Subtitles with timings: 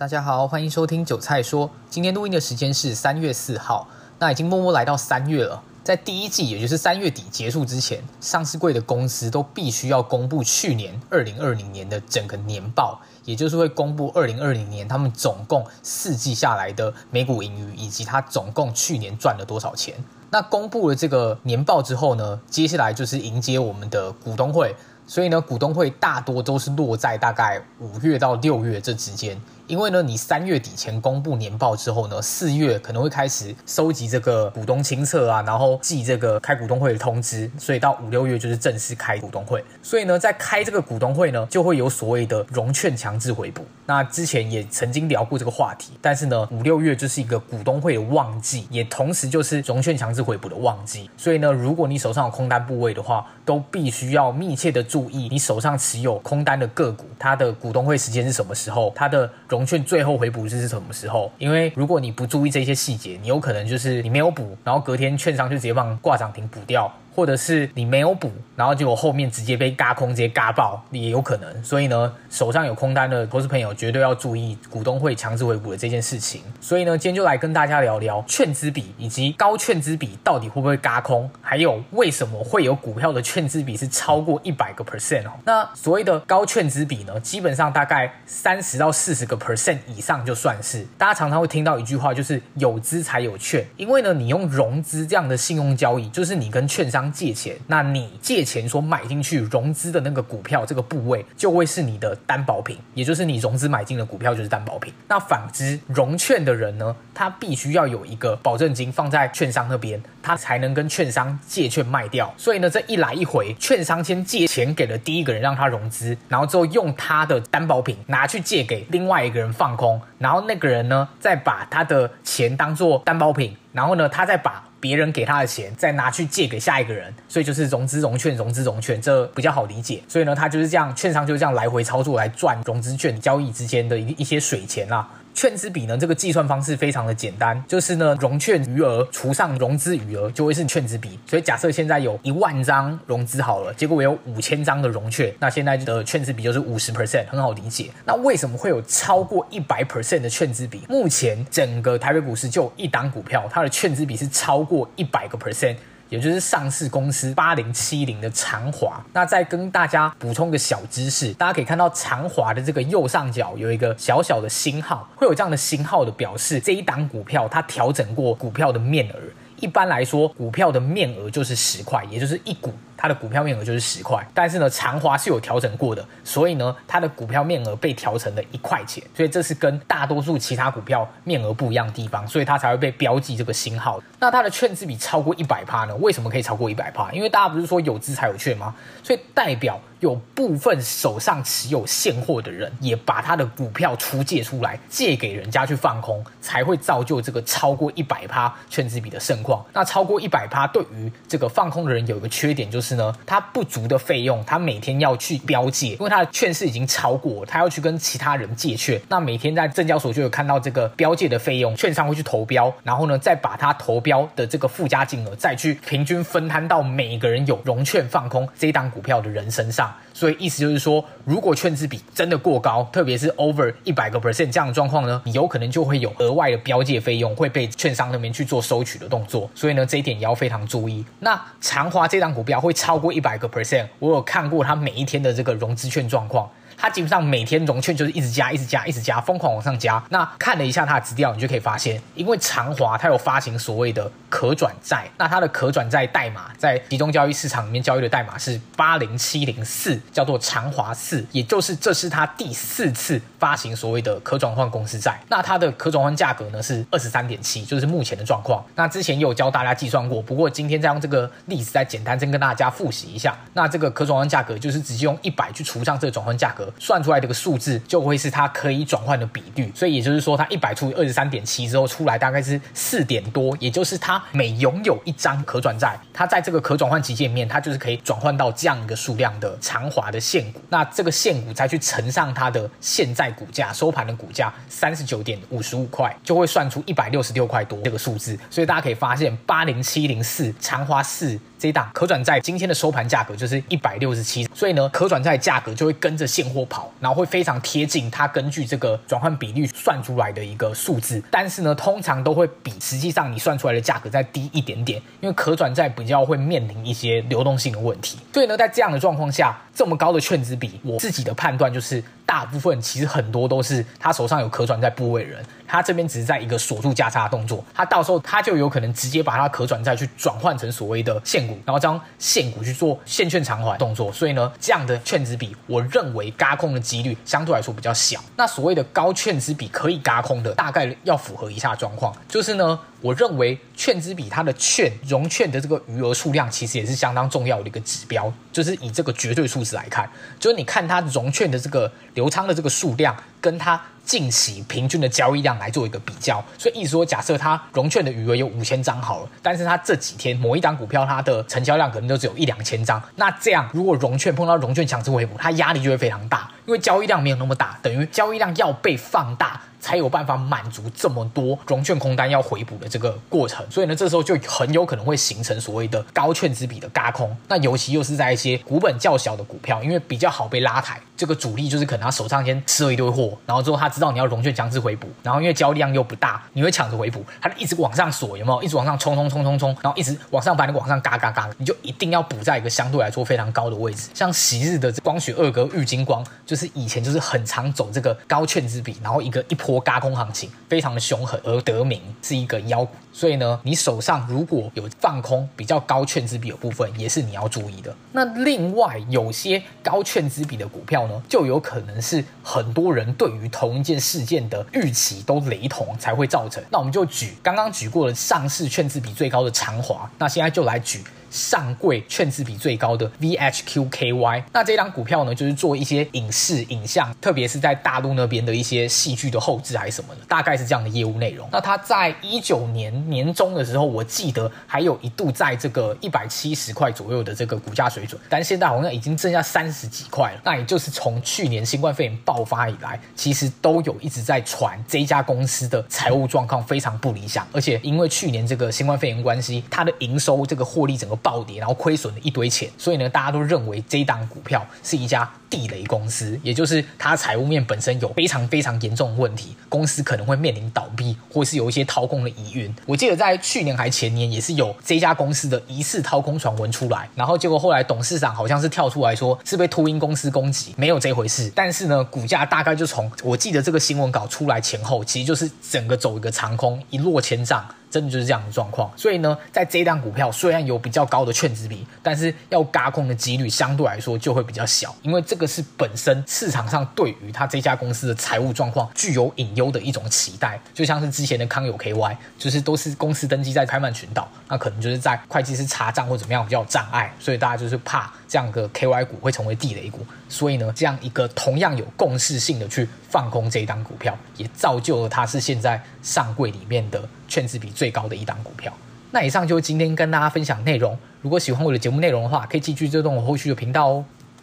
[0.00, 1.68] 大家好，欢迎收听韭菜说。
[1.90, 3.86] 今天录音的时间是三月四号，
[4.18, 5.62] 那已经默默来到三月了。
[5.84, 19.94] 在第一季，也就是三月底结束之前，上市柜的公司都必须要公布去年二零二零年的整个年报，也就是会公布二零二零年他们总共四季下来的每股盈余，以及他总共去年赚了多少钱。
[20.30, 24.74] 那公布了这个年报之后呢，接下来就是迎接我们的股东会。
[25.06, 29.36] 所以呢，股东会大多都是落在大概五月到六月这之间。
[29.70, 39.64] 因为呢，你三月底前公布年报之后呢，四月可能会开始收集这个股东清册啊，然后寄这个开股东会的通知，所以到五六月就是正式开股东会。
[39.80, 43.64] 所以呢，在开这个股东会呢，就会有所谓的融券强制回补。
[43.86, 51.08] 那之前也曾经聊过这个话题，但是呢，五六月就是一个股东会的旺季，也同时就是融券强制回补的旺季。
[51.16, 61.30] 所以呢，如果你手上有空单部位的话，都必须要密切的注意你手上持有空单的个股，它的股东会时间是什么时候，它的融券最后回补是什么时候？
[61.38, 66.92] 因为如果你不注意这些细节，你有可能就是你没有补，然后隔天券商就直接帮挂涨停补掉。
[67.20, 71.62] 或者是你没有补，然后结果后面直接被嘎空，直接嘎爆，也有可能。
[71.62, 76.40] 所以呢，手上有空单的投资朋友绝对要注意股东会强制回补的这件事情。
[76.62, 85.32] 所以呢，今天就来跟大家聊聊券资比以及高券资比到底会不会嘎空，还有为什么会有股票的券资比是超过一百个 percent 哦。
[85.44, 90.86] 那所谓的高券资比呢，基本上大概三十到四十个 percent 以上就算是。
[90.96, 97.09] 大家常常会听到一句话，就是有资才有券，因为呢，你用融资这样的信用交易，就是你跟券商。
[97.10, 104.92] 借钱，那你借钱所买进去融资的那个股票，这个部位就会是你的担保品，也就是你融资买进的股票就是担保品。
[105.08, 112.32] 那反之，融券的人呢，他必须要有一个保证金放在券商那边，他才能跟券商借券卖掉。
[112.36, 124.64] 所以呢，这一来一回，券商先借钱给了第一个人让他融资，然后之后用他的担保品拿去借给另外一个人放空，然后那个人呢，再把他的钱当做担保品，然后呢，他再把。
[124.80, 130.02] 别人给他的钱，再拿去借给下一个人，所以就是融资融券，融资融券，这比较好理解。
[130.08, 135.08] 所以呢，他就是这样，券商就是这样来回操作来赚融资券交易之间的一一些水钱啦。
[135.32, 141.18] 券资比呢，这个计算方式非常的简单，就是呢，融券余额除上融资余额就会是券资比。
[141.26, 147.90] 所以假设现在有一万张融资好了，结果我有五千张的融券，那现在的券资比就是五十 percent，很好理解。
[148.04, 150.82] 那为什么会有超过一百 percent 的券资比？
[150.88, 155.76] 目前整个台北股市就有一档股票，它的券资比是超过一百个 percent。
[156.10, 169.14] 也就是上市公司八零七零的长华，那再跟大家补充个小知识，大家可以看到长华的这个右上角有一个小小的星号，会有这样的星号的表示，这一档股票它调整过股票的面额。
[169.60, 172.72] 一般来说，股票的面额就是十块，也就是一股。
[173.02, 183.98] 它的股票面额就是十块，但是呢，长华是有调整过的，所以呢，它的股票面额被调成了一块钱，所以这是跟大多数其他股票面额不一样的地方，所以它才会被标记这个星号。
[184.18, 185.96] 那它的券资比超过一百趴呢？
[185.96, 187.10] 为什么可以超过一百趴？
[187.12, 188.74] 因为大家不是说有资才有券吗？
[189.02, 199.64] 所以代表有部分手上持有现货的人，也把他的股票出借出来，借给人家去放空，才会造就这个超过一百趴券资比的盛况。
[199.72, 202.89] 那超过一百趴，对于这个放空的人有一个缺点就是。
[202.90, 209.00] 是呢，他不足的费用，他每天要去标借，因为他的券是已经超过，他要去跟其他人借券。
[209.08, 219.94] 那每天在证交所就有看到这个标借的费用，券商会去投标，然后呢，再把他投标的这个附加金额再去平均分摊到每一个人有融券放空这一档股票的人身上。
[220.12, 229.48] 所以意思就是说，如果券资比真的过高，特别是 over 一百个 percent 这样的状况呢，你有可能就会有额外的标借费用会被券商那边去做收取的动作。
[229.54, 231.04] 所以呢，这一点也要非常注意。
[231.20, 232.74] 那长华这档股票会。
[232.80, 236.48] 超过一百个 percent，我有看过他每一天的这个融资券状况。
[236.76, 240.02] 它基本上每天融券就是一直加，一直加，一直加，疯狂往上加。
[240.10, 255.18] 那看了一下它的资料，你就可以发现，因为长华它有发行所谓的可转债，那它的可转债代码在集中交易市场里面交易的代码是八零七零四，叫做长华四，也就是这是它第四次发行所谓的可转换公司债。
[255.28, 258.64] 那它的可转换价格呢是二十三点七，就是目前的状况。
[258.74, 263.36] 那之前也有教大家计算过，不过今天再用这个例子再简单再跟大家复习一下。
[263.54, 266.59] 那这个可转换价格就是直接用一百去除上这个转换价格。
[266.78, 280.60] 算出来这个数字就会是它可以转换的比率，所以也就是说，它一百除以二十三点七之后出来大概是四点多，也就是它每拥有一张可转债，它在这个可转换期间里面，它就是可以转换到这样一个数量的长华的现股。
[280.68, 288.38] 那这个现股再去乘上它的现在股价收盘的股价三十九点五十五块，就会算出一百六十六块多这个数字。
[288.50, 301.22] 所以大家可以发现，八零七零四长华四这一档可转债今天的收盘价格就是一百六十七，所以呢，可转债价格就会跟着现货跑，然后会非常贴近它根据这个转换比率算出来的一个数字。
[301.30, 308.16] 但是呢，通常都会比实际上你算出来的价格再低一点点，因为可转债比较会面临一些流动性的问题。
[308.32, 312.02] 所以呢，在这样的状况下，这么高的券值比，我自己的判断就是。
[312.30, 328.20] 大部分其实很多都是他手上有可转债部位的人，他这边只是在一个锁住价差的动作，他到时候他就有可能直接把他可转债去转换成所谓的现股，然后将现股去做现券偿还动作，所以呢，这样的券值比，我认为轧空的几率相对来说比较小。
[328.36, 332.78] 那所谓的高券值比可以轧空的，大概要符合以下状况，就是呢。
[333.00, 338.32] 我认为券资比它的券融券的这个余额数量，其实也是相当重要的一个指标。
[338.52, 340.08] 就是以这个绝对数字来看，
[340.38, 346.44] 就是你看它融券的这个流仓的这个数量，跟它近期平均的交易量来做一个比较。
[346.58, 359.60] 所以意思说，假设它融券的余额有五千张好了，但是它这几天某一档股票它的成交量可能都只有一两千张，那这样如果融券碰到融券强制回补，它压力就会非常大，因为交易量没有那么大，等于交易量要被放大。
[359.80, 367.34] 才有办法满足这么多融券空单要回补的这个过程，所以呢，这时候就很有可能会形成所谓的高券资比的嘎空。
[367.48, 378.62] 那尤其又是在一些股本较小的股票，因为比较好被拉抬，这个主力就是可能他手上先吃了一堆货，然后之后他知道你要融券强制回补，然后因为交易量又不大，你会抢着回补，他就一直往上锁，有没有？
[378.62, 384.10] 一直往上冲冲冲冲冲，然后一直往上把你往上嘎嘎嘎，你就一定要补在一个相对来说非常高的位置。
[384.12, 389.69] 像昔日的光学二哥玉金光，就是以前就是很常走这个高券资比，然后一个一波。
[389.70, 397.94] 波轧空行情非常的凶狠，而得名是一个妖股，所以呢，你手上如果有放空比较高券资比的部分，也是你要注意的。
[398.10, 406.60] 那另外有些高券资比的股票呢，就有可能是很多人对于同一件事件的预期都雷同才会造成。
[406.68, 411.04] 那我们就举刚刚举过了上市券资比最高的长华，那现在就来举。
[411.30, 421.48] 上柜券资比最高的 VHQKY，那这张股票呢，就是做一些影视影像，特别是在大陆那边的一些戏剧的后置还是什么的，大概是这样的业务内容。
[421.52, 430.40] 那它在一九年年中的时候，我记得还有一度在这个一百七十块左右的这个股价水准，但现在好像已经剩下三十几块了。
[430.44, 441.16] 那也就是从去年新冠肺炎爆发以来，其实都有一直在传这家公司的财务状况非常不理想，而且因为去年这个新冠肺炎关系，它的营收这个获利整个。
[441.22, 452.74] 暴跌，然后亏损了一堆钱，所以呢，大家都认为这一档股票是一家地雷公司，也就是它财务面本身有非常非常严重的问题，公司可能会面临倒闭，或是有一些掏空的疑云。
[452.86, 461.50] 我记得在去年还前年，也是有这家公司的疑似掏空传闻出来，然后结果后来董事长好像是跳出来说是被秃鹰公司攻击，没有这回事。
[461.54, 467.64] 但是呢，股价大概就从我记得这个新闻稿出来前后，其实就是整个走一个长空，一落千丈。
[467.90, 498.72] 真的就是这样的状况，所以呢，在这档股票虽然有比较高的券值比，但是要轧空的几率相对来说就会比较小，因为这个是本身市场上对于它这家公司的财务状况具有隐忧的一种期待，就像是之前的康友 KY，就是都是公司登记在开曼群岛，那可能就是在会计师查账或怎么样比较有障碍，所以大家就是怕这样的 KY 股会成为地雷股，所以呢，这样一个同样有共识性的去放空这一档股票，也造就了它是现在上柜里面的券值比最高的一档股票。
[499.10, 500.96] 那以上就是今天跟大家分享内容。
[501.22, 504.04] 如果喜欢我的节目内容的话，可以继续追踪我后续的频道哦。